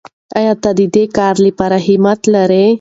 آیا 0.37 0.53
ته 0.63 0.69
د 0.79 0.81
دې 0.95 1.05
کار 1.17 1.35
لپاره 1.45 1.77
همت 1.85 2.19
لرې؟ 2.33 2.65